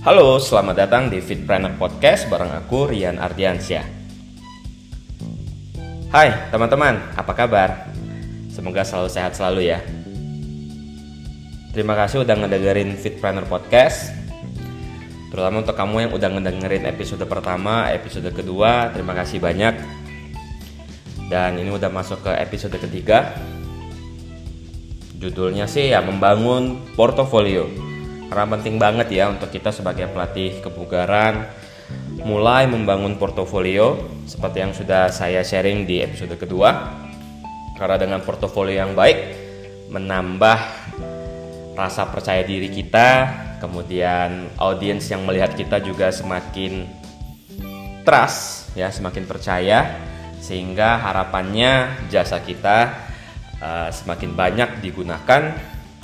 Halo, 0.00 0.40
selamat 0.40 0.80
datang 0.80 1.12
di 1.12 1.20
Fitpreneur 1.20 1.76
Podcast 1.76 2.24
bareng 2.32 2.48
aku 2.56 2.88
Rian 2.88 3.20
Ardiansyah. 3.20 3.84
Hai 6.08 6.48
teman-teman, 6.48 7.12
apa 7.12 7.36
kabar? 7.36 7.92
Semoga 8.48 8.80
selalu 8.80 9.12
sehat 9.12 9.36
selalu 9.36 9.68
ya. 9.68 9.84
Terima 11.76 12.00
kasih 12.00 12.24
udah 12.24 12.32
ngedengerin 12.32 12.96
Fitpreneur 12.96 13.44
Podcast. 13.44 14.16
Terutama 15.28 15.60
untuk 15.60 15.76
kamu 15.76 16.08
yang 16.08 16.12
udah 16.16 16.28
ngedengerin 16.32 16.88
episode 16.88 17.28
pertama, 17.28 17.92
episode 17.92 18.32
kedua, 18.32 18.88
terima 18.96 19.12
kasih 19.12 19.36
banyak. 19.36 19.76
Dan 21.28 21.60
ini 21.60 21.68
udah 21.76 21.92
masuk 21.92 22.24
ke 22.24 22.32
episode 22.40 22.80
ketiga. 22.80 23.36
Judulnya 25.20 25.68
sih 25.68 25.92
ya 25.92 26.00
membangun 26.00 26.88
portofolio. 26.96 27.89
Karena 28.30 28.46
penting 28.46 28.78
banget 28.78 29.10
ya 29.10 29.26
untuk 29.26 29.50
kita 29.50 29.74
sebagai 29.74 30.06
pelatih 30.06 30.62
kebugaran 30.62 31.50
mulai 32.22 32.70
membangun 32.70 33.18
portofolio 33.18 33.98
seperti 34.22 34.62
yang 34.62 34.70
sudah 34.70 35.10
saya 35.10 35.42
sharing 35.42 35.82
di 35.82 35.98
episode 35.98 36.38
kedua. 36.38 36.94
Karena 37.74 37.98
dengan 37.98 38.22
portofolio 38.22 38.86
yang 38.86 38.94
baik 38.94 39.18
menambah 39.90 40.58
rasa 41.74 42.06
percaya 42.06 42.46
diri 42.46 42.70
kita, 42.70 43.08
kemudian 43.58 44.52
audiens 44.62 45.02
yang 45.10 45.26
melihat 45.26 45.56
kita 45.58 45.82
juga 45.82 46.14
semakin 46.14 46.86
trust 48.06 48.70
ya, 48.78 48.94
semakin 48.94 49.26
percaya 49.26 49.96
sehingga 50.40 51.02
harapannya 51.02 52.06
jasa 52.08 52.40
kita 52.40 52.94
uh, 53.58 53.88
semakin 53.90 54.38
banyak 54.38 54.70
digunakan 54.84 55.56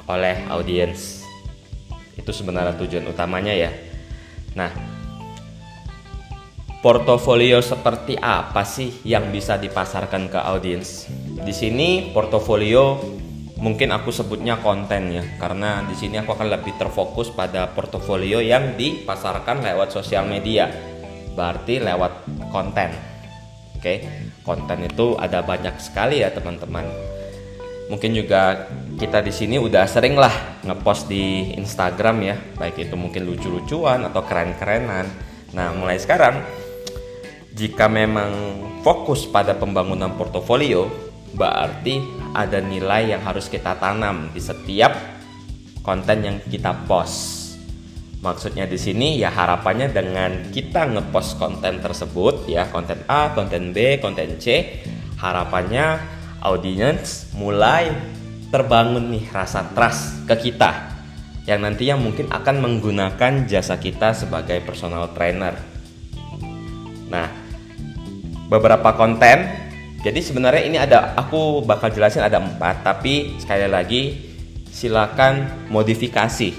oleh 0.08 0.36
audiens. 0.48 1.25
Itu 2.16 2.32
sebenarnya 2.32 2.74
tujuan 2.80 3.06
utamanya 3.12 3.52
ya. 3.52 3.70
Nah, 4.56 4.72
portofolio 6.80 7.60
seperti 7.60 8.16
apa 8.16 8.64
sih 8.64 9.04
yang 9.04 9.28
bisa 9.28 9.60
dipasarkan 9.60 10.32
ke 10.32 10.40
audiens? 10.40 11.06
Di 11.44 11.52
sini 11.52 12.10
portofolio 12.16 12.96
mungkin 13.60 13.92
aku 13.92 14.12
sebutnya 14.12 14.60
konten 14.60 15.12
ya, 15.12 15.24
karena 15.40 15.84
di 15.84 15.96
sini 15.96 16.20
aku 16.20 16.32
akan 16.36 16.48
lebih 16.52 16.76
terfokus 16.80 17.32
pada 17.32 17.68
portofolio 17.72 18.40
yang 18.40 18.76
dipasarkan 18.80 19.60
lewat 19.60 19.92
sosial 19.92 20.24
media. 20.24 20.72
Berarti 21.36 21.84
lewat 21.84 22.24
konten. 22.48 22.96
Oke, 23.76 24.08
konten 24.40 24.88
itu 24.88 25.20
ada 25.20 25.44
banyak 25.44 25.76
sekali 25.76 26.24
ya 26.24 26.32
teman-teman. 26.32 27.15
Mungkin 27.86 28.18
juga 28.18 28.66
kita 28.98 29.22
di 29.22 29.30
sini 29.30 29.62
udah 29.62 29.86
sering 29.86 30.18
lah 30.18 30.58
ngepost 30.66 31.06
di 31.06 31.54
Instagram 31.54 32.16
ya, 32.26 32.36
baik 32.58 32.90
itu 32.90 32.98
mungkin 32.98 33.22
lucu-lucuan 33.22 34.02
atau 34.02 34.26
keren-kerenan. 34.26 35.06
Nah, 35.54 35.70
mulai 35.70 35.94
sekarang 35.94 36.42
jika 37.54 37.86
memang 37.86 38.58
fokus 38.82 39.24
pada 39.30 39.54
pembangunan 39.54 40.18
portofolio, 40.18 40.90
berarti 41.32 42.02
ada 42.34 42.58
nilai 42.58 43.14
yang 43.14 43.22
harus 43.22 43.46
kita 43.46 43.78
tanam 43.78 44.34
di 44.34 44.42
setiap 44.42 44.92
konten 45.86 46.26
yang 46.26 46.36
kita 46.42 46.74
post. 46.90 47.54
Maksudnya 48.18 48.66
di 48.66 48.74
sini 48.74 49.22
ya 49.22 49.30
harapannya 49.30 49.94
dengan 49.94 50.50
kita 50.50 50.90
ngepost 50.90 51.38
konten 51.38 51.78
tersebut 51.78 52.50
ya 52.50 52.66
konten 52.74 52.98
A, 53.06 53.30
konten 53.30 53.70
B, 53.70 54.02
konten 54.02 54.42
C, 54.42 54.82
harapannya 55.22 56.15
audience 56.46 57.26
mulai 57.34 57.90
terbangun 58.54 59.10
nih 59.10 59.26
rasa 59.34 59.66
trust 59.74 60.22
ke 60.30 60.48
kita 60.50 60.94
yang 61.50 61.66
nantinya 61.66 61.98
mungkin 61.98 62.30
akan 62.30 62.62
menggunakan 62.62 63.50
jasa 63.50 63.78
kita 63.78 64.14
sebagai 64.14 64.62
personal 64.62 65.10
trainer. 65.14 65.54
Nah, 67.10 67.30
beberapa 68.50 68.94
konten. 68.94 69.66
Jadi 70.02 70.22
sebenarnya 70.22 70.62
ini 70.62 70.78
ada 70.78 71.18
aku 71.18 71.66
bakal 71.66 71.90
jelasin 71.90 72.22
ada 72.22 72.38
empat, 72.38 72.86
tapi 72.86 73.34
sekali 73.42 73.66
lagi 73.66 74.02
silakan 74.76 75.66
modifikasi 75.72 76.52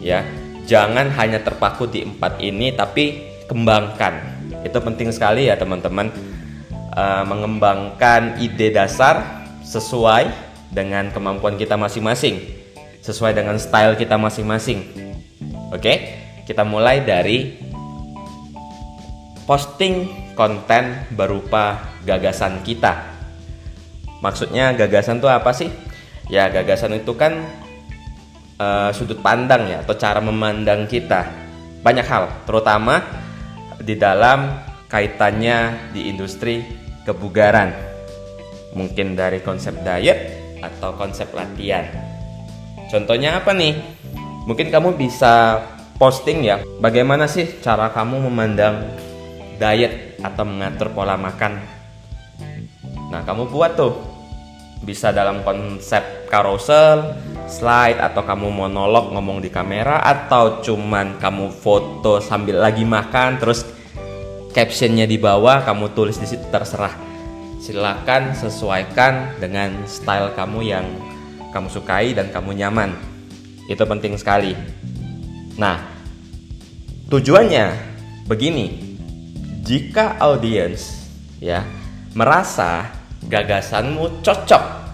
ya 0.00 0.24
jangan 0.64 1.12
hanya 1.12 1.44
terpaku 1.44 1.84
di 1.84 2.08
empat 2.08 2.40
ini 2.40 2.72
tapi 2.72 3.20
kembangkan 3.44 4.16
itu 4.64 4.78
penting 4.80 5.12
sekali 5.12 5.52
ya 5.52 5.60
teman-teman 5.60 6.08
uh, 6.94 7.22
mengembangkan 7.26 8.38
ide 8.40 8.70
dasar 8.70 9.44
sesuai 9.66 10.30
dengan 10.70 11.10
kemampuan 11.14 11.58
kita 11.58 11.78
masing-masing 11.78 12.64
sesuai 13.04 13.36
dengan 13.36 13.60
style 13.60 14.00
kita 14.00 14.16
masing-masing. 14.16 14.80
Oke 15.68 16.24
kita 16.48 16.64
mulai 16.64 17.04
dari 17.04 17.56
posting 19.44 20.08
konten 20.32 21.08
berupa 21.12 21.96
gagasan 22.04 22.64
kita. 22.64 23.12
Maksudnya 24.24 24.72
gagasan 24.72 25.20
itu 25.20 25.28
apa 25.28 25.52
sih? 25.52 25.68
Ya 26.32 26.48
gagasan 26.48 26.96
itu 26.96 27.12
kan 27.12 27.44
uh, 28.56 28.88
sudut 28.96 29.20
pandang 29.20 29.68
ya 29.68 29.84
atau 29.84 29.96
cara 30.00 30.24
memandang 30.24 30.88
kita. 30.88 31.28
Banyak 31.84 32.06
hal 32.08 32.24
terutama 32.48 33.04
di 33.84 34.00
dalam 34.00 34.64
kaitannya 34.94 35.90
di 35.90 36.06
industri 36.06 36.62
kebugaran. 37.02 37.74
Mungkin 38.78 39.18
dari 39.18 39.42
konsep 39.42 39.74
diet 39.82 40.38
atau 40.62 40.94
konsep 40.94 41.34
latihan. 41.34 41.82
Contohnya 42.86 43.42
apa 43.42 43.50
nih? 43.50 43.74
Mungkin 44.46 44.70
kamu 44.70 44.94
bisa 44.94 45.66
posting 45.98 46.46
ya 46.46 46.62
bagaimana 46.78 47.26
sih 47.26 47.58
cara 47.58 47.90
kamu 47.90 48.22
memandang 48.30 48.86
diet 49.58 50.22
atau 50.22 50.46
mengatur 50.46 50.94
pola 50.94 51.18
makan? 51.18 51.58
Nah 53.10 53.26
kamu 53.26 53.50
buat 53.50 53.74
tuh. 53.74 54.14
Bisa 54.84 55.10
dalam 55.10 55.40
konsep 55.42 56.28
carousel 56.28 57.16
slide 57.48 57.98
atau 57.98 58.20
kamu 58.20 58.52
monolog 58.52 59.10
ngomong 59.16 59.40
di 59.40 59.48
kamera 59.48 60.04
atau 60.04 60.60
cuman 60.60 61.16
kamu 61.16 61.50
foto 61.50 62.20
sambil 62.20 62.60
lagi 62.60 62.84
makan 62.84 63.40
terus 63.40 63.64
captionnya 64.54 65.04
di 65.04 65.18
bawah 65.18 65.66
kamu 65.66 65.92
tulis 65.98 66.16
di 66.16 66.30
situ 66.30 66.46
terserah. 66.48 66.94
Silakan 67.58 68.38
sesuaikan 68.38 69.42
dengan 69.42 69.82
style 69.90 70.30
kamu 70.38 70.60
yang 70.62 70.86
kamu 71.50 71.66
sukai 71.66 72.14
dan 72.14 72.30
kamu 72.30 72.54
nyaman. 72.54 72.94
Itu 73.66 73.82
penting 73.82 74.14
sekali. 74.14 74.54
Nah 75.58 75.82
tujuannya 77.10 77.66
begini. 78.30 78.94
Jika 79.64 80.20
audiens 80.20 81.08
ya 81.40 81.64
merasa 82.12 82.92
gagasanmu 83.24 84.20
cocok 84.20 84.84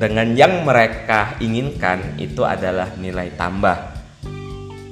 dengan 0.00 0.32
yang 0.32 0.62
mereka 0.64 1.36
inginkan 1.42 2.16
itu 2.16 2.46
adalah 2.46 2.94
nilai 2.96 3.34
tambah. 3.34 4.00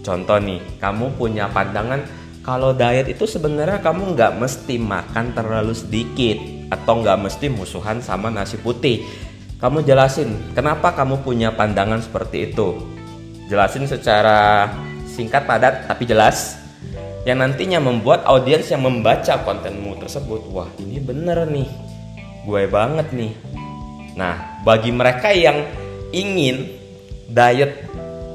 Contoh 0.03 0.36
nih, 0.42 0.60
kamu 0.82 1.16
punya 1.16 1.48
pandangan 1.48 2.03
kalau 2.48 2.72
diet 2.72 3.12
itu 3.12 3.28
sebenarnya 3.28 3.84
kamu 3.84 4.16
nggak 4.16 4.41
mesti 4.41 4.81
makan 4.81 5.36
terlalu 5.36 5.76
sedikit 5.76 6.41
atau 6.72 7.04
nggak 7.04 7.28
mesti 7.28 7.53
musuhan 7.53 8.00
sama 8.00 8.32
nasi 8.32 8.56
putih. 8.56 9.04
Kamu 9.60 9.84
jelasin 9.84 10.56
kenapa 10.56 10.97
kamu 10.97 11.20
punya 11.20 11.53
pandangan 11.53 12.00
seperti 12.00 12.48
itu. 12.48 12.81
Jelasin 13.53 13.84
secara 13.84 14.72
singkat 15.04 15.44
padat 15.44 15.84
tapi 15.92 16.09
jelas 16.09 16.56
yang 17.28 17.44
nantinya 17.44 17.84
membuat 17.84 18.25
audiens 18.25 18.72
yang 18.72 18.80
membaca 18.80 19.44
kontenmu 19.44 20.00
tersebut 20.00 20.48
wah 20.48 20.70
ini 20.80 20.97
bener 21.03 21.44
nih 21.44 21.69
gue 22.48 22.62
banget 22.70 23.12
nih 23.12 23.32
Nah, 24.19 24.59
bagi 24.66 24.91
mereka 24.91 25.30
yang 25.30 25.62
ingin 26.10 26.66
diet 27.30 27.86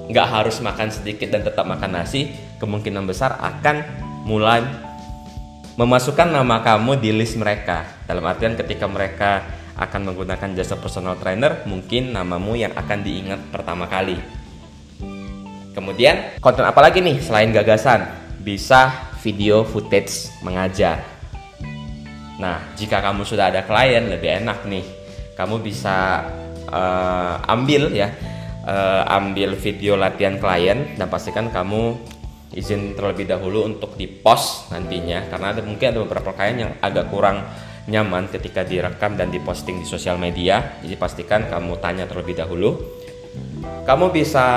nggak 0.08 0.28
harus 0.32 0.64
makan 0.64 0.88
sedikit 0.88 1.28
dan 1.28 1.44
tetap 1.44 1.68
makan 1.68 2.00
nasi, 2.00 2.32
kemungkinan 2.64 3.04
besar 3.04 3.36
akan 3.36 3.84
mulai 4.24 4.64
memasukkan 5.76 6.32
nama 6.32 6.64
kamu 6.64 7.00
di 7.00 7.12
list 7.12 7.36
mereka. 7.36 7.86
Dalam 8.08 8.24
artian 8.24 8.56
ketika 8.58 8.88
mereka 8.90 9.44
akan 9.78 10.14
menggunakan 10.14 10.54
jasa 10.54 10.78
personal 10.78 11.18
trainer, 11.18 11.66
mungkin 11.66 12.14
namamu 12.14 12.58
yang 12.58 12.74
akan 12.74 13.00
diingat 13.02 13.40
pertama 13.50 13.90
kali. 13.90 14.18
Kemudian, 15.74 16.38
konten 16.38 16.64
apa 16.64 16.78
lagi 16.80 17.02
nih 17.02 17.18
selain 17.18 17.50
gagasan? 17.50 18.06
Bisa 18.42 18.94
video 19.26 19.66
footage 19.66 20.30
mengajar. 20.46 21.02
Nah, 22.38 22.62
jika 22.78 23.02
kamu 23.02 23.26
sudah 23.26 23.50
ada 23.50 23.66
klien, 23.66 24.06
lebih 24.06 24.46
enak 24.46 24.66
nih 24.70 25.04
kamu 25.34 25.66
bisa 25.66 26.30
uh, 26.70 27.36
ambil 27.50 27.90
ya 27.90 28.14
uh, 28.66 29.02
ambil 29.10 29.58
video 29.58 29.98
latihan 29.98 30.38
klien 30.38 30.94
dan 30.98 31.08
pastikan 31.10 31.50
kamu 31.50 31.98
izin 32.54 32.94
terlebih 32.94 33.26
dahulu 33.26 33.66
untuk 33.66 33.98
di 33.98 34.06
post 34.06 34.70
nantinya 34.70 35.26
karena 35.30 35.58
ada 35.58 35.62
mungkin 35.66 35.94
ada 35.94 36.00
beberapa 36.06 36.32
klien 36.38 36.70
yang 36.70 36.72
agak 36.80 37.10
kurang 37.10 37.42
nyaman 37.90 38.32
ketika 38.32 38.64
direkam 38.64 39.20
dan 39.20 39.34
diposting 39.34 39.82
di 39.82 39.88
sosial 39.90 40.16
media 40.16 40.80
jadi 40.86 40.96
pastikan 40.96 41.50
kamu 41.50 41.82
tanya 41.82 42.06
terlebih 42.06 42.38
dahulu 42.38 42.80
kamu 43.84 44.16
bisa 44.16 44.48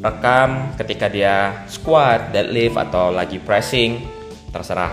rekam 0.00 0.74
ketika 0.76 1.06
dia 1.10 1.66
squat, 1.70 2.30
deadlift 2.30 2.76
atau 2.78 3.10
lagi 3.10 3.40
pressing, 3.40 4.02
terserah 4.50 4.92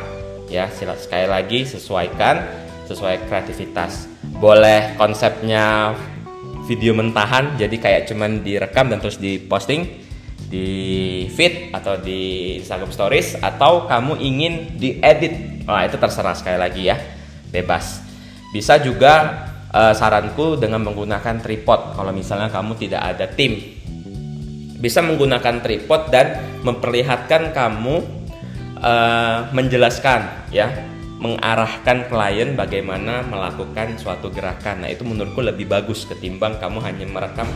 ya. 0.50 0.70
Sila 0.74 0.98
sekali 0.98 1.28
lagi 1.28 1.60
sesuaikan 1.68 2.42
sesuai 2.90 3.30
kreativitas. 3.30 4.10
Boleh 4.42 4.96
konsepnya 5.00 5.96
video 6.64 6.96
mentahan 6.96 7.60
jadi 7.60 7.76
kayak 7.76 8.02
cuman 8.08 8.40
direkam 8.40 8.88
dan 8.88 9.04
terus 9.04 9.20
diposting 9.20 10.03
di 10.54 10.70
feed 11.34 11.74
atau 11.74 11.98
di 11.98 12.54
Instagram 12.62 12.94
Stories 12.94 13.42
atau 13.42 13.90
kamu 13.90 14.22
ingin 14.22 14.78
diedit. 14.78 15.66
Nah, 15.66 15.82
itu 15.90 15.98
terserah 15.98 16.38
sekali 16.38 16.62
lagi 16.62 16.94
ya. 16.94 17.02
Bebas. 17.50 18.06
Bisa 18.54 18.78
juga 18.78 19.50
uh, 19.74 19.98
saranku 19.98 20.62
dengan 20.62 20.86
menggunakan 20.86 21.42
tripod 21.42 21.98
kalau 21.98 22.14
misalnya 22.14 22.54
kamu 22.54 22.78
tidak 22.78 23.02
ada 23.02 23.26
tim 23.26 23.82
bisa 24.84 25.00
menggunakan 25.00 25.64
tripod 25.64 26.12
dan 26.12 26.44
memperlihatkan 26.68 27.56
kamu 27.56 28.04
uh, 28.84 29.48
menjelaskan 29.56 30.52
ya 30.52 30.68
mengarahkan 31.24 32.12
klien 32.12 32.52
bagaimana 32.60 33.24
melakukan 33.24 33.96
suatu 33.96 34.28
gerakan. 34.28 34.84
Nah, 34.84 34.92
itu 34.92 35.08
menurutku 35.08 35.40
lebih 35.40 35.72
bagus 35.72 36.04
ketimbang 36.04 36.60
kamu 36.60 36.84
hanya 36.84 37.08
merekam 37.08 37.48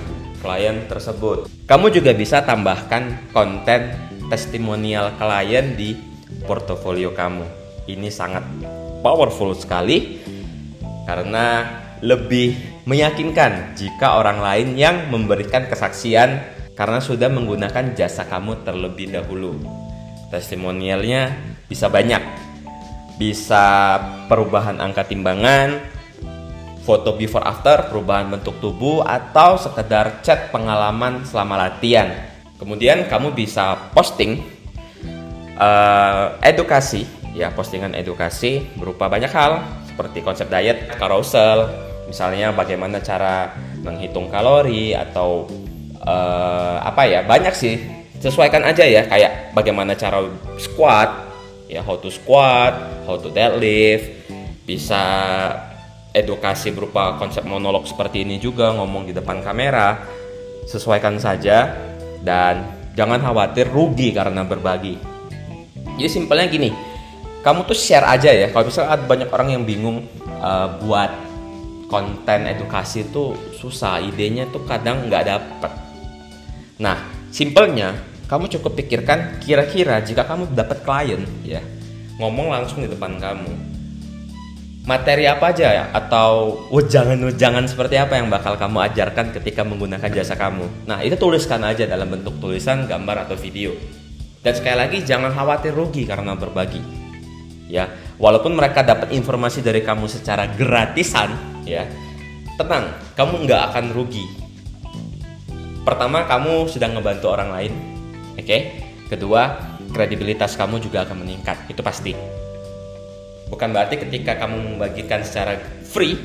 klien 0.42 0.86
tersebut. 0.86 1.50
Kamu 1.68 1.90
juga 1.92 2.14
bisa 2.14 2.44
tambahkan 2.46 3.32
konten 3.34 3.94
testimonial 4.28 5.16
klien 5.18 5.76
di 5.76 5.98
portofolio 6.46 7.12
kamu. 7.12 7.46
Ini 7.88 8.10
sangat 8.12 8.44
powerful 9.02 9.56
sekali 9.56 10.20
karena 11.08 11.64
lebih 12.04 12.84
meyakinkan 12.86 13.74
jika 13.74 14.20
orang 14.20 14.44
lain 14.44 14.68
yang 14.78 15.10
memberikan 15.10 15.66
kesaksian 15.66 16.44
karena 16.78 17.02
sudah 17.02 17.26
menggunakan 17.32 17.98
jasa 17.98 18.30
kamu 18.30 18.62
terlebih 18.62 19.10
dahulu. 19.10 19.58
Testimonialnya 20.30 21.34
bisa 21.66 21.88
banyak, 21.90 22.22
bisa 23.18 23.98
perubahan 24.30 24.78
angka 24.78 25.08
timbangan, 25.08 25.97
foto 26.88 27.20
before 27.20 27.44
after, 27.44 27.92
perubahan 27.92 28.32
bentuk 28.32 28.64
tubuh, 28.64 29.04
atau 29.04 29.60
sekedar 29.60 30.24
chat 30.24 30.48
pengalaman 30.56 31.28
selama 31.28 31.68
latihan. 31.68 32.08
Kemudian 32.56 33.12
kamu 33.12 33.36
bisa 33.36 33.92
posting 33.92 34.40
uh, 35.60 36.40
edukasi, 36.40 37.04
ya 37.36 37.52
postingan 37.52 37.92
edukasi 37.92 38.64
berupa 38.80 39.12
banyak 39.12 39.30
hal 39.36 39.60
seperti 39.84 40.24
konsep 40.24 40.48
diet, 40.48 40.88
carousel, 40.96 41.68
misalnya 42.08 42.56
bagaimana 42.56 43.04
cara 43.04 43.52
menghitung 43.84 44.32
kalori 44.32 44.96
atau 44.96 45.44
uh, 46.08 46.80
apa 46.80 47.04
ya 47.04 47.20
banyak 47.28 47.52
sih 47.52 47.76
sesuaikan 48.18 48.64
aja 48.64 48.88
ya 48.88 49.06
kayak 49.06 49.54
bagaimana 49.54 49.94
cara 49.94 50.24
squat 50.58 51.28
ya 51.68 51.84
how 51.84 52.00
to 52.00 52.10
squat 52.10 52.74
how 53.06 53.20
to 53.20 53.30
deadlift 53.30 54.08
bisa 54.66 55.04
edukasi 56.18 56.74
berupa 56.74 57.16
konsep 57.22 57.46
monolog 57.46 57.86
seperti 57.86 58.26
ini 58.26 58.42
juga 58.42 58.74
ngomong 58.74 59.06
di 59.06 59.14
depan 59.14 59.46
kamera 59.46 60.02
sesuaikan 60.66 61.22
saja 61.22 61.78
dan 62.26 62.66
jangan 62.98 63.22
khawatir 63.22 63.70
rugi 63.70 64.12
karena 64.12 64.42
berbagi. 64.42 64.98
Jadi 65.98 66.10
simpelnya 66.10 66.50
gini 66.50 66.70
kamu 67.46 67.64
tuh 67.64 67.78
share 67.78 68.04
aja 68.04 68.34
ya. 68.34 68.52
Kalau 68.52 68.68
misalnya 68.68 68.98
ada 68.98 69.04
banyak 69.06 69.30
orang 69.32 69.50
yang 69.56 69.64
bingung 69.64 70.04
uh, 70.42 70.68
buat 70.84 71.12
konten 71.88 72.44
edukasi 72.52 73.08
itu 73.08 73.32
susah 73.56 74.04
idenya 74.04 74.50
tuh 74.52 74.68
kadang 74.68 75.08
nggak 75.08 75.24
dapet. 75.24 75.72
Nah, 76.84 77.00
simpelnya 77.32 77.96
kamu 78.28 78.52
cukup 78.60 78.76
pikirkan 78.76 79.40
kira-kira 79.40 80.04
jika 80.04 80.28
kamu 80.28 80.52
dapat 80.52 80.84
klien 80.84 81.24
ya, 81.48 81.64
ngomong 82.20 82.52
langsung 82.52 82.84
di 82.84 82.92
depan 82.92 83.16
kamu. 83.18 83.77
Materi 84.88 85.28
apa 85.28 85.52
aja 85.52 85.68
ya 85.68 85.86
atau 85.92 86.64
wejangan-wejangan 86.72 87.68
seperti 87.68 88.00
apa 88.00 88.16
yang 88.16 88.32
bakal 88.32 88.56
kamu 88.56 88.88
ajarkan 88.88 89.36
ketika 89.36 89.68
menggunakan 89.68 90.08
jasa 90.08 90.40
kamu. 90.40 90.88
Nah, 90.88 91.04
itu 91.04 91.20
tuliskan 91.20 91.60
aja 91.68 91.84
dalam 91.84 92.08
bentuk 92.08 92.40
tulisan, 92.40 92.88
gambar 92.88 93.28
atau 93.28 93.36
video. 93.36 93.76
Dan 94.40 94.56
sekali 94.56 94.80
lagi 94.80 95.04
jangan 95.04 95.36
khawatir 95.36 95.76
rugi 95.76 96.08
karena 96.08 96.40
berbagi. 96.40 96.80
Ya, 97.68 97.92
walaupun 98.16 98.56
mereka 98.56 98.80
dapat 98.80 99.12
informasi 99.12 99.60
dari 99.60 99.84
kamu 99.84 100.08
secara 100.08 100.48
gratisan, 100.56 101.36
ya, 101.68 101.84
tenang, 102.56 102.96
kamu 103.20 103.44
nggak 103.44 103.62
akan 103.76 103.86
rugi 103.92 104.48
pertama 105.88 106.28
kamu 106.28 106.68
sedang 106.68 107.00
ngebantu 107.00 107.32
orang 107.32 107.48
lain 107.48 107.72
oke 108.36 108.44
okay? 108.44 108.92
kedua 109.08 109.56
kredibilitas 109.96 110.60
kamu 110.60 110.84
juga 110.84 111.08
akan 111.08 111.24
meningkat 111.24 111.64
itu 111.72 111.80
pasti 111.80 112.12
bukan 113.48 113.72
berarti 113.72 114.00
ketika 114.02 114.40
kamu 114.40 114.76
membagikan 114.76 115.24
secara 115.24 115.60
free 115.88 116.16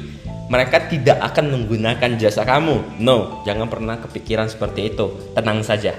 mereka 0.50 0.84
tidak 0.84 1.16
akan 1.32 1.48
menggunakan 1.48 2.20
jasa 2.20 2.44
kamu. 2.44 3.00
No 3.00 3.40
jangan 3.48 3.72
pernah 3.72 3.96
kepikiran 4.02 4.52
seperti 4.52 4.92
itu. 4.92 5.32
Tenang 5.32 5.64
saja. 5.64 5.96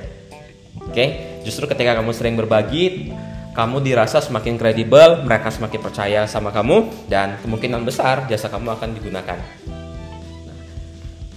Oke? 0.84 0.94
Okay? 0.94 1.10
justru 1.44 1.68
ketika 1.68 2.00
kamu 2.00 2.12
sering 2.16 2.36
berbagi 2.40 3.14
kamu 3.54 3.86
dirasa 3.86 4.18
semakin 4.18 4.58
kredibel 4.58 5.22
mereka 5.22 5.54
semakin 5.54 5.78
percaya 5.78 6.22
sama 6.26 6.50
kamu 6.50 6.90
dan 7.06 7.38
kemungkinan 7.46 7.86
besar 7.86 8.26
jasa 8.26 8.50
kamu 8.50 8.74
akan 8.74 8.90
digunakan. 8.98 9.38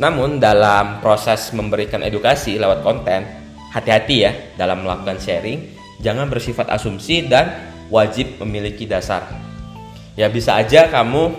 Namun 0.00 0.40
dalam 0.40 1.00
proses 1.00 1.52
memberikan 1.52 2.04
edukasi 2.04 2.56
lewat 2.60 2.84
konten, 2.84 3.24
hati-hati 3.72 4.16
ya 4.16 4.32
dalam 4.56 4.84
melakukan 4.84 5.16
sharing, 5.20 5.72
jangan 6.04 6.28
bersifat 6.28 6.68
asumsi 6.72 7.24
dan 7.24 7.72
wajib 7.88 8.36
memiliki 8.40 8.84
dasar. 8.84 9.24
Ya 10.16 10.32
bisa 10.32 10.56
aja 10.56 10.88
kamu 10.88 11.36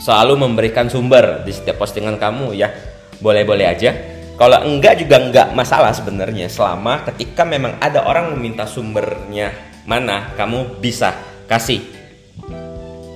selalu 0.00 0.34
memberikan 0.40 0.88
sumber 0.88 1.44
di 1.44 1.52
setiap 1.52 1.78
postingan 1.78 2.16
kamu 2.16 2.56
ya. 2.56 2.72
Boleh-boleh 3.20 3.68
aja. 3.68 3.92
Kalau 4.40 4.64
enggak 4.64 4.98
juga 4.98 5.20
enggak 5.20 5.52
masalah 5.52 5.92
sebenarnya 5.92 6.48
selama 6.48 7.04
ketika 7.12 7.44
memang 7.44 7.76
ada 7.78 8.02
orang 8.08 8.32
meminta 8.32 8.64
sumbernya 8.64 9.52
mana 9.84 10.32
kamu 10.34 10.80
bisa 10.80 11.14
kasih. 11.46 11.84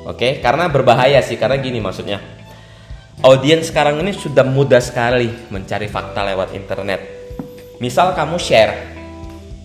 Oke, 0.07 0.39
karena 0.39 0.71
berbahaya 0.71 1.19
sih 1.25 1.35
karena 1.35 1.59
gini 1.59 1.83
maksudnya 1.83 2.23
audiens 3.25 3.73
sekarang 3.73 3.99
ini 4.05 4.13
sudah 4.13 4.45
mudah 4.45 4.79
sekali 4.79 5.33
mencari 5.49 5.89
fakta 5.89 6.21
lewat 6.21 6.53
internet. 6.53 7.01
Misal 7.81 8.13
kamu 8.13 8.37
share, 8.37 8.75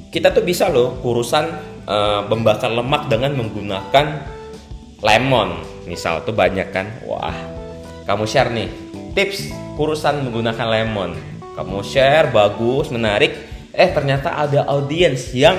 kita 0.09 0.31
tuh 0.31 0.43
bisa 0.43 0.71
loh 0.71 0.97
kurusan 1.03 1.45
uh, 1.85 2.25
membakar 2.25 2.71
lemak 2.71 3.11
dengan 3.11 3.35
menggunakan 3.37 4.05
lemon. 5.01 5.61
Misal 5.89 6.21
tuh 6.23 6.31
banyak 6.31 6.69
kan, 6.69 6.87
wah, 7.03 7.35
kamu 8.05 8.23
share 8.29 8.53
nih 8.53 8.69
tips 9.17 9.51
kurusan 9.75 10.23
menggunakan 10.23 10.67
lemon. 10.69 11.17
Kamu 11.57 11.83
share 11.83 12.31
bagus, 12.31 12.93
menarik. 12.93 13.33
Eh 13.75 13.89
ternyata 13.91 14.37
ada 14.37 14.67
audiens 14.69 15.33
yang 15.35 15.57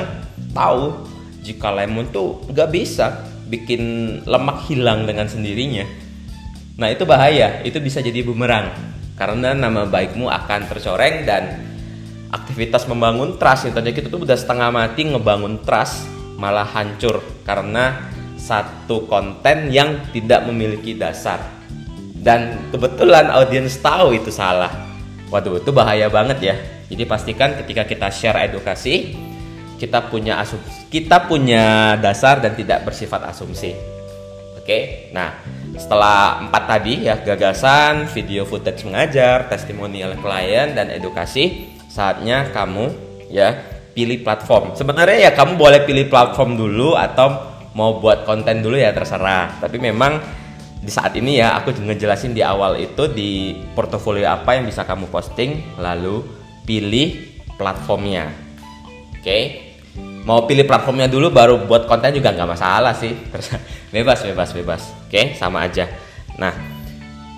tahu 0.57 1.05
jika 1.43 1.75
lemon 1.75 2.09
tuh 2.09 2.45
nggak 2.49 2.71
bisa 2.71 3.25
bikin 3.49 3.83
lemak 4.25 4.65
hilang 4.69 5.05
dengan 5.05 5.29
sendirinya 5.29 5.85
Nah 6.73 6.89
itu 6.89 7.05
bahaya, 7.05 7.61
itu 7.63 7.77
bisa 7.79 8.01
jadi 8.01 8.25
bumerang 8.25 8.73
karena 9.13 9.53
nama 9.53 9.85
baikmu 9.85 10.25
akan 10.25 10.73
tercoreng 10.73 11.29
dan 11.29 11.61
aktivitas 12.33 12.89
membangun 12.89 13.37
trust 13.37 13.69
yang 13.69 13.77
tadinya 13.77 13.95
kita 14.01 14.09
tuh 14.09 14.25
udah 14.25 14.35
setengah 14.35 14.73
mati 14.73 15.05
ngebangun 15.05 15.61
trust 15.61 16.09
malah 16.41 16.65
hancur 16.65 17.21
karena 17.45 18.09
satu 18.43 19.07
konten 19.07 19.71
yang 19.71 20.03
tidak 20.11 20.43
memiliki 20.51 20.99
dasar. 20.99 21.39
Dan 22.23 22.71
kebetulan 22.75 23.31
audiens 23.31 23.79
tahu 23.79 24.19
itu 24.19 24.35
salah. 24.35 24.71
Waduh 25.31 25.63
itu 25.63 25.71
bahaya 25.71 26.11
banget 26.11 26.39
ya. 26.43 26.57
Jadi 26.91 27.07
pastikan 27.07 27.55
ketika 27.63 27.87
kita 27.87 28.11
share 28.11 28.51
edukasi 28.51 29.15
kita 29.83 29.99
punya 30.07 30.39
asumsi 30.39 30.87
kita 30.95 31.27
punya 31.27 31.99
dasar 31.99 32.39
dan 32.39 32.55
tidak 32.55 32.87
bersifat 32.87 33.27
asumsi. 33.27 33.75
Oke 34.55 35.11
nah 35.11 35.35
setelah 35.75 36.39
empat 36.47 36.63
tadi 36.71 37.11
ya 37.11 37.19
gagasan, 37.19 38.07
video 38.15 38.47
footage 38.47 38.87
mengajar, 38.87 39.51
testimonial 39.51 40.15
klien 40.23 40.71
dan 40.79 40.87
edukasi, 40.93 41.75
saatnya 41.91 42.47
kamu 42.55 42.95
ya 43.27 43.59
pilih 43.91 44.23
platform. 44.23 44.79
Sebenarnya 44.79 45.27
ya 45.27 45.31
kamu 45.35 45.59
boleh 45.59 45.83
pilih 45.83 46.07
platform 46.07 46.55
dulu 46.55 46.95
atau 46.95 47.52
mau 47.77 48.01
buat 48.01 48.25
konten 48.25 48.61
dulu 48.65 48.77
ya 48.77 48.93
terserah. 48.93 49.61
Tapi 49.61 49.77
memang 49.81 50.21
di 50.83 50.91
saat 50.91 51.15
ini 51.15 51.39
ya 51.39 51.59
aku 51.61 51.73
ngejelasin 51.79 52.35
di 52.35 52.43
awal 52.43 52.81
itu 52.81 53.07
di 53.07 53.55
portofolio 53.77 54.27
apa 54.27 54.59
yang 54.59 54.67
bisa 54.67 54.83
kamu 54.83 55.09
posting 55.09 55.79
lalu 55.79 56.25
pilih 56.67 57.41
platformnya. 57.57 58.31
Oke. 59.19 59.71
Mau 60.23 60.47
pilih 60.47 60.63
platformnya 60.63 61.11
dulu 61.11 61.35
baru 61.35 61.67
buat 61.67 61.91
konten 61.91 62.15
juga 62.15 62.31
nggak 62.31 62.51
masalah 62.51 62.95
sih. 62.95 63.11
bebas 63.93 64.25
bebas 64.25 64.51
bebas 64.57 64.83
oke 65.05 65.37
sama 65.37 65.69
aja 65.69 65.85
nah 66.41 66.57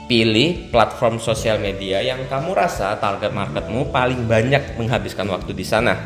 pilih 0.06 0.70
platform 0.70 1.18
sosial 1.18 1.58
media 1.58 1.98
yang 1.98 2.22
kamu 2.30 2.54
rasa 2.54 2.94
target 3.02 3.34
marketmu 3.34 3.90
paling 3.90 4.28
banyak 4.28 4.76
menghabiskan 4.76 5.24
waktu 5.32 5.56
di 5.56 5.64
sana. 5.64 5.96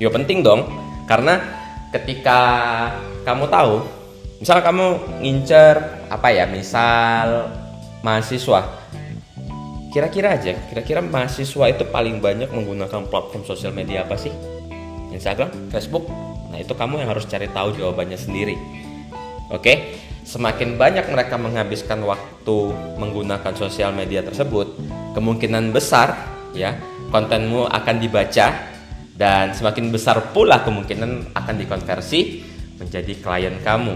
Yo 0.00 0.08
penting 0.08 0.40
dong, 0.40 0.64
karena 1.04 1.61
ketika 1.92 2.40
kamu 3.22 3.46
tahu, 3.52 3.84
misal 4.40 4.64
kamu 4.64 5.20
ngincer 5.20 6.08
apa 6.08 6.28
ya, 6.32 6.48
misal 6.48 7.52
mahasiswa, 8.00 8.64
kira-kira 9.92 10.34
aja, 10.34 10.56
kira-kira 10.72 11.04
mahasiswa 11.04 11.68
itu 11.68 11.84
paling 11.92 12.18
banyak 12.18 12.48
menggunakan 12.48 13.06
platform 13.06 13.44
sosial 13.44 13.76
media 13.76 14.08
apa 14.08 14.16
sih? 14.16 14.32
Instagram, 15.12 15.52
Facebook. 15.68 16.08
Nah 16.48 16.56
itu 16.56 16.72
kamu 16.72 17.04
yang 17.04 17.12
harus 17.12 17.28
cari 17.28 17.46
tahu 17.52 17.76
jawabannya 17.76 18.16
sendiri. 18.16 18.56
Oke, 19.52 20.00
semakin 20.24 20.80
banyak 20.80 21.12
mereka 21.12 21.36
menghabiskan 21.36 22.00
waktu 22.08 22.72
menggunakan 22.96 23.52
sosial 23.52 23.92
media 23.92 24.24
tersebut, 24.24 24.80
kemungkinan 25.12 25.76
besar 25.76 26.16
ya 26.56 26.72
kontenmu 27.12 27.68
akan 27.68 27.96
dibaca 28.00 28.71
dan 29.16 29.52
semakin 29.52 29.92
besar 29.92 30.32
pula 30.32 30.64
kemungkinan 30.64 31.36
akan 31.36 31.54
dikonversi 31.60 32.42
menjadi 32.80 33.12
klien 33.20 33.56
kamu. 33.60 33.94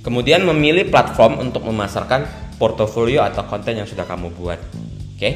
Kemudian 0.00 0.42
memilih 0.48 0.88
platform 0.88 1.38
untuk 1.40 1.64
memasarkan 1.68 2.24
portofolio 2.56 3.24
atau 3.24 3.44
konten 3.48 3.80
yang 3.80 3.88
sudah 3.88 4.04
kamu 4.04 4.32
buat. 4.36 4.60
Oke, 5.16 5.30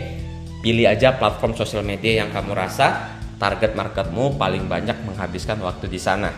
pilih 0.64 0.88
aja 0.88 1.16
platform 1.16 1.52
sosial 1.57 1.85
media 1.85 2.25
yang 2.25 2.33
kamu 2.33 2.57
rasa 2.57 3.16
target 3.37 3.76
marketmu 3.76 4.40
paling 4.40 4.64
banyak 4.64 4.97
menghabiskan 5.04 5.61
waktu 5.61 5.88
di 5.88 6.00
sana. 6.00 6.33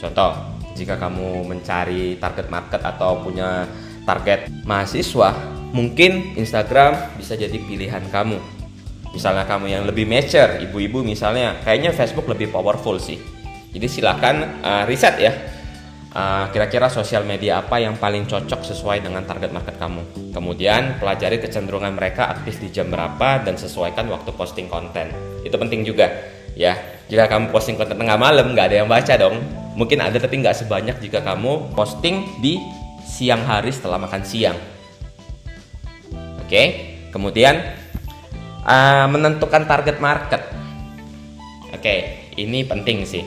Contoh, 0.00 0.32
jika 0.72 0.96
kamu 0.96 1.44
mencari 1.44 2.16
target 2.16 2.48
market 2.48 2.80
atau 2.80 3.20
punya 3.20 3.68
target 4.08 4.48
mahasiswa, 4.64 5.36
mungkin 5.76 6.32
Instagram 6.40 7.20
bisa 7.20 7.36
jadi 7.36 7.52
pilihan 7.60 8.08
kamu. 8.08 8.59
Misalnya 9.10 9.44
kamu 9.46 9.66
yang 9.66 9.84
lebih 9.86 10.06
mature, 10.06 10.62
ibu-ibu 10.62 11.02
misalnya, 11.02 11.58
kayaknya 11.66 11.90
Facebook 11.90 12.30
lebih 12.30 12.54
powerful 12.54 12.96
sih. 13.02 13.18
Jadi 13.70 13.86
silakan 13.86 14.62
uh, 14.62 14.84
riset 14.86 15.16
ya. 15.18 15.32
Uh, 16.10 16.50
kira-kira 16.50 16.90
sosial 16.90 17.22
media 17.22 17.62
apa 17.62 17.78
yang 17.78 17.94
paling 17.94 18.26
cocok 18.26 18.66
sesuai 18.66 18.98
dengan 19.02 19.22
target 19.22 19.54
market 19.54 19.78
kamu. 19.78 20.34
Kemudian 20.34 20.98
pelajari 20.98 21.38
kecenderungan 21.38 21.94
mereka 21.94 22.34
aktif 22.34 22.58
di 22.58 22.70
jam 22.74 22.90
berapa 22.90 23.46
dan 23.46 23.54
sesuaikan 23.54 24.10
waktu 24.10 24.34
posting 24.34 24.66
konten. 24.66 25.14
Itu 25.46 25.54
penting 25.54 25.86
juga 25.86 26.10
ya. 26.58 26.74
Jika 27.06 27.30
kamu 27.30 27.54
posting 27.54 27.78
konten 27.78 27.94
tengah 27.94 28.18
malam 28.18 28.54
nggak 28.54 28.66
ada 28.70 28.76
yang 28.82 28.90
baca 28.90 29.14
dong 29.18 29.38
Mungkin 29.78 30.02
ada 30.02 30.18
tapi 30.18 30.42
nggak 30.42 30.66
sebanyak 30.66 30.96
jika 30.98 31.22
kamu 31.22 31.72
posting 31.78 32.26
di 32.42 32.58
siang 33.06 33.46
hari 33.46 33.70
setelah 33.70 34.02
makan 34.02 34.22
siang. 34.26 34.58
Oke, 36.42 36.62
kemudian 37.14 37.79
uh, 38.64 39.06
menentukan 39.08 39.64
target 39.64 39.96
market. 40.00 40.42
Oke, 41.70 42.28
ini 42.36 42.66
penting 42.66 43.06
sih. 43.06 43.24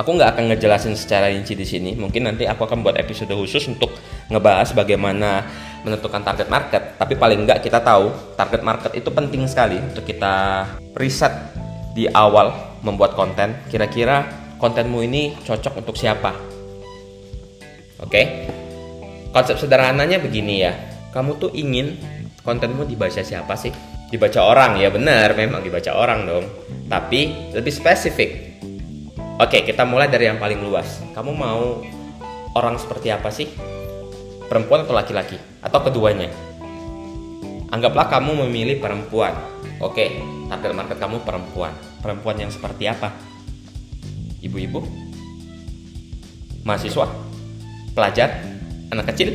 Aku 0.00 0.16
nggak 0.16 0.36
akan 0.36 0.44
ngejelasin 0.52 0.96
secara 0.96 1.28
rinci 1.28 1.52
di 1.52 1.66
sini. 1.68 1.92
Mungkin 1.92 2.24
nanti 2.24 2.48
aku 2.48 2.64
akan 2.64 2.80
buat 2.80 2.96
episode 2.96 3.30
khusus 3.36 3.68
untuk 3.68 3.92
ngebahas 4.32 4.72
bagaimana 4.72 5.44
menentukan 5.84 6.24
target 6.24 6.48
market. 6.48 6.96
Tapi 6.96 7.14
paling 7.18 7.44
nggak 7.44 7.60
kita 7.60 7.84
tahu 7.84 8.08
target 8.34 8.62
market 8.64 8.92
itu 8.96 9.12
penting 9.12 9.44
sekali 9.44 9.76
untuk 9.76 10.08
kita 10.08 10.64
riset 10.96 11.32
di 11.92 12.08
awal 12.08 12.78
membuat 12.80 13.12
konten. 13.12 13.52
Kira-kira 13.68 14.24
kontenmu 14.56 15.04
ini 15.04 15.36
cocok 15.44 15.84
untuk 15.84 15.94
siapa. 15.98 16.32
Oke, 18.00 18.48
konsep 19.30 19.60
sederhananya 19.60 20.18
begini 20.18 20.64
ya. 20.64 20.72
Kamu 21.12 21.36
tuh 21.36 21.52
ingin 21.52 22.00
kontenmu 22.42 22.88
dibaca 22.88 23.20
siapa 23.20 23.54
sih? 23.54 23.91
Dibaca 24.12 24.40
orang 24.44 24.76
ya 24.76 24.92
benar, 24.92 25.32
memang 25.32 25.64
dibaca 25.64 25.88
orang 25.96 26.28
dong. 26.28 26.44
Tapi 26.92 27.50
lebih 27.56 27.72
spesifik. 27.72 28.60
Oke, 29.40 29.64
kita 29.64 29.88
mulai 29.88 30.12
dari 30.12 30.28
yang 30.28 30.36
paling 30.36 30.60
luas. 30.60 31.00
Kamu 31.16 31.32
mau 31.32 31.80
orang 32.52 32.76
seperti 32.76 33.08
apa 33.08 33.32
sih? 33.32 33.48
Perempuan 34.52 34.84
atau 34.84 34.92
laki-laki? 34.92 35.40
Atau 35.64 35.80
keduanya? 35.80 36.28
Anggaplah 37.72 38.12
kamu 38.12 38.44
memilih 38.44 38.76
perempuan. 38.84 39.32
Oke, 39.80 40.20
target 40.52 40.76
market 40.76 41.00
kamu 41.00 41.24
perempuan. 41.24 41.72
Perempuan 42.04 42.36
yang 42.36 42.52
seperti 42.52 42.84
apa? 42.84 43.32
ibu-ibu, 44.42 44.82
mahasiswa, 46.66 47.06
pelajar, 47.94 48.42
anak 48.90 49.14
kecil. 49.14 49.32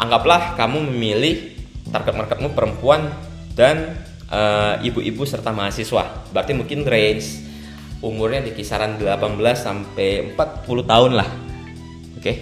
Anggaplah 0.00 0.58
kamu 0.58 0.90
memilih 0.90 1.53
target 1.94 2.14
marketmu 2.18 2.50
perempuan 2.50 3.14
dan 3.54 3.94
uh, 4.34 4.82
ibu-ibu 4.82 5.22
serta 5.22 5.54
mahasiswa. 5.54 6.26
Berarti 6.34 6.58
mungkin 6.58 6.82
range 6.82 7.46
umurnya 8.02 8.42
di 8.42 8.50
kisaran 8.50 8.98
18 8.98 9.14
sampai 9.54 10.34
40 10.34 10.90
tahun 10.90 11.12
lah. 11.14 11.28
Oke. 12.18 12.20
Okay? 12.20 12.36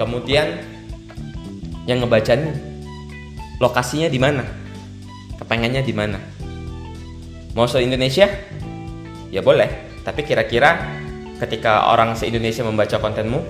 Kemudian 0.00 0.56
yang 1.84 2.00
ngebacanya 2.00 2.56
lokasinya 3.60 4.08
di 4.08 4.16
mana? 4.16 4.48
Kepengennya 5.36 5.84
di 5.84 5.92
mana? 5.92 6.16
Mau 7.52 7.68
se 7.68 7.84
Indonesia? 7.84 8.24
ya 9.32 9.40
boleh 9.40 9.66
tapi 10.04 10.28
kira-kira 10.28 10.92
ketika 11.40 11.88
orang 11.88 12.12
se-Indonesia 12.12 12.62
membaca 12.62 13.00
kontenmu 13.00 13.40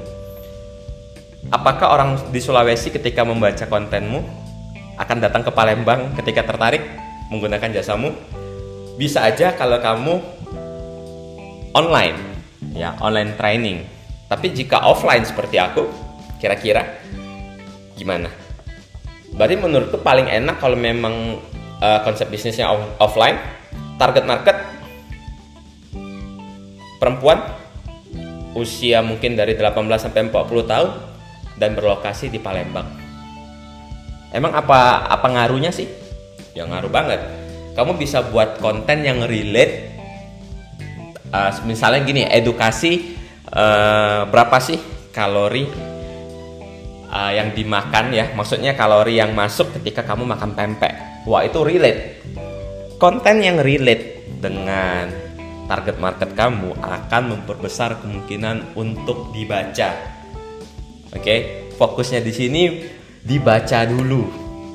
apakah 1.51 1.91
orang 1.91 2.11
di 2.31 2.39
Sulawesi 2.39 2.95
ketika 2.95 3.27
membaca 3.27 3.67
kontenmu 3.67 4.23
akan 4.97 5.19
datang 5.23 5.43
ke 5.45 5.51
Palembang 5.53 6.13
ketika 6.19 6.45
tertarik 6.45 6.85
menggunakan 7.33 7.73
jasamu. 7.73 8.13
Bisa 9.01 9.25
aja 9.25 9.57
kalau 9.57 9.81
kamu 9.81 10.21
online 11.73 12.19
ya 12.77 12.97
online 13.01 13.37
training. 13.37 13.85
Tapi 14.29 14.53
jika 14.53 14.85
offline 14.85 15.25
seperti 15.25 15.61
aku 15.61 15.89
kira-kira 16.41 17.01
gimana? 17.97 18.29
Berarti 19.33 19.57
menurutku 19.57 20.01
paling 20.01 20.29
enak 20.29 20.61
kalau 20.61 20.77
memang 20.77 21.41
uh, 21.81 22.01
konsep 22.05 22.29
bisnisnya 22.29 22.69
offline 23.01 23.37
target 23.97 24.25
market 24.29 24.57
perempuan 27.01 27.41
usia 28.53 29.01
mungkin 29.01 29.35
dari 29.35 29.57
18 29.57 29.73
sampai 29.97 30.29
40 30.29 30.71
tahun 30.71 30.91
dan 31.57 31.75
berlokasi 31.75 32.29
di 32.29 32.39
Palembang. 32.39 33.02
Emang 34.33 34.57
apa 34.57 35.07
apa 35.07 35.27
ngaruhnya 35.29 35.69
sih? 35.71 35.87
Ya 36.57 36.65
ngaruh 36.65 36.89
banget. 36.89 37.21
Kamu 37.73 37.97
bisa 37.97 38.21
buat 38.25 38.61
konten 38.61 39.05
yang 39.05 39.25
relate 39.25 39.93
uh, 41.33 41.51
misalnya 41.65 42.05
gini, 42.05 42.23
edukasi 42.29 43.17
uh, 43.49 44.29
berapa 44.29 44.57
sih 44.61 44.77
kalori 45.11 45.65
uh, 47.09 47.33
yang 47.33 47.57
dimakan 47.57 48.13
ya? 48.13 48.33
Maksudnya 48.37 48.77
kalori 48.77 49.17
yang 49.17 49.33
masuk 49.33 49.73
ketika 49.81 50.05
kamu 50.05 50.29
makan 50.29 50.53
pempek. 50.53 51.25
Wah, 51.25 51.45
itu 51.45 51.65
relate. 51.65 52.21
Konten 53.01 53.43
yang 53.43 53.59
relate 53.59 54.29
dengan 54.39 55.11
target 55.67 55.97
market 55.99 56.31
kamu 56.35 56.77
akan 56.79 57.23
memperbesar 57.35 58.03
kemungkinan 58.03 58.77
untuk 58.77 59.31
dibaca. 59.33 59.95
Oke, 61.13 61.69
fokusnya 61.77 62.21
di 62.25 62.33
sini 62.33 62.63
dibaca 63.23 63.87
dulu 63.87 64.27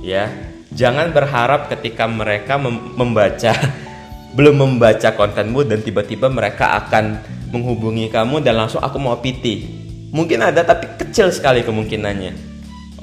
ya. 0.04 0.32
Jangan 0.68 1.16
berharap 1.16 1.72
ketika 1.72 2.06
mereka 2.12 2.60
mem 2.60 2.96
membaca 3.00 3.56
belum 4.38 4.56
membaca 4.60 5.16
kontenmu 5.16 5.64
dan 5.64 5.80
tiba-tiba 5.80 6.28
mereka 6.28 6.76
akan 6.84 7.24
menghubungi 7.52 8.12
kamu 8.12 8.44
dan 8.44 8.60
langsung 8.60 8.84
aku 8.84 9.00
mau 9.00 9.16
PT. 9.20 9.64
Mungkin 10.12 10.40
ada 10.44 10.64
tapi 10.64 10.88
kecil 11.00 11.32
sekali 11.32 11.64
kemungkinannya. 11.64 12.34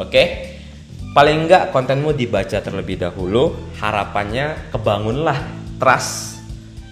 Oke? 0.00 0.52
Paling 1.14 1.46
enggak 1.46 1.70
kontenmu 1.70 2.10
dibaca 2.10 2.58
terlebih 2.58 2.98
dahulu, 2.98 3.54
harapannya 3.78 4.74
kebangunlah 4.74 5.38
trust 5.78 6.42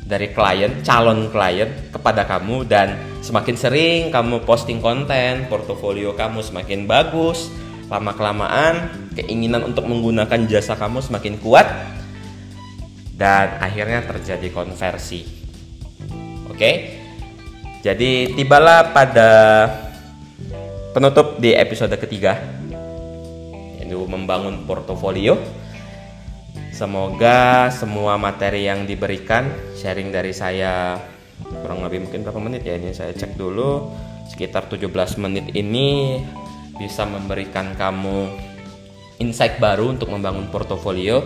dari 0.07 0.31
klien, 0.31 0.83
calon 0.87 1.27
klien 1.27 1.91
kepada 1.91 2.23
kamu 2.27 2.63
dan 2.71 2.95
semakin 3.19 3.57
sering 3.59 4.01
kamu 4.15 4.47
posting 4.47 4.79
konten, 4.79 5.51
portofolio 5.51 6.15
kamu 6.15 6.39
semakin 6.39 6.87
bagus, 6.87 7.51
lama-kelamaan 7.93 8.89
keinginan 9.13 9.69
untuk 9.69 9.85
menggunakan 9.85 10.49
jasa 10.49 10.73
kamu 10.81 11.05
semakin 11.05 11.37
kuat 11.45 11.69
dan 13.21 13.61
akhirnya 13.61 14.01
terjadi 14.09 14.49
konversi. 14.49 15.29
Oke. 16.49 16.99
Jadi 17.85 18.33
tibalah 18.33 18.95
pada 18.95 19.31
penutup 20.97 21.37
di 21.37 21.53
episode 21.53 21.93
ketiga 22.01 22.41
yaitu 23.77 23.99
membangun 24.07 24.65
portofolio 24.65 25.37
Semoga 26.73 27.69
semua 27.69 28.17
materi 28.17 28.65
yang 28.65 28.89
diberikan 28.89 29.45
sharing 29.77 30.09
dari 30.09 30.33
saya 30.33 30.97
kurang 31.61 31.85
lebih 31.85 32.09
mungkin 32.09 32.25
berapa 32.25 32.41
menit 32.41 32.65
ya 32.65 32.81
ini 32.81 32.97
saya 32.97 33.13
cek 33.13 33.37
dulu 33.37 33.93
sekitar 34.25 34.73
17 34.73 34.89
menit 35.21 35.53
ini 35.53 36.17
bisa 36.83 37.07
memberikan 37.07 37.79
kamu 37.79 38.27
insight 39.23 39.63
baru 39.63 39.95
untuk 39.95 40.11
membangun 40.11 40.51
portofolio. 40.51 41.23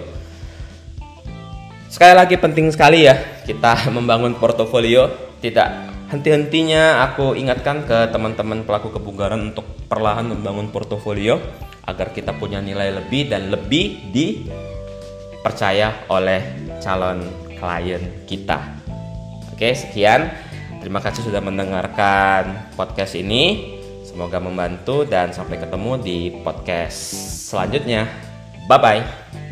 Sekali 1.89 2.13
lagi 2.13 2.37
penting 2.37 2.69
sekali 2.69 3.09
ya 3.09 3.17
kita 3.49 3.89
membangun 3.97 4.37
portofolio. 4.37 5.25
Tidak 5.41 5.69
henti-hentinya 6.13 7.09
aku 7.09 7.33
ingatkan 7.33 7.89
ke 7.89 8.13
teman-teman 8.13 8.69
pelaku 8.69 8.93
kebugaran 8.93 9.53
untuk 9.53 9.65
perlahan 9.89 10.29
membangun 10.29 10.69
portofolio 10.69 11.41
agar 11.87 12.13
kita 12.13 12.37
punya 12.37 12.61
nilai 12.61 12.93
lebih 12.93 13.31
dan 13.31 13.49
lebih 13.49 14.13
dipercaya 14.13 16.05
oleh 16.13 16.43
calon 16.83 17.25
klien 17.57 18.27
kita. 18.29 18.61
Oke, 19.55 19.73
sekian. 19.73 20.29
Terima 20.83 21.01
kasih 21.01 21.25
sudah 21.25 21.41
mendengarkan 21.41 22.75
podcast 22.77 23.17
ini. 23.17 23.76
Semoga 24.17 24.41
membantu 24.41 25.05
dan 25.05 25.29
sampai 25.29 25.61
ketemu 25.61 26.01
di 26.01 26.33
podcast 26.41 26.97
selanjutnya. 27.53 28.09
Bye 28.65 28.81
bye. 28.81 29.46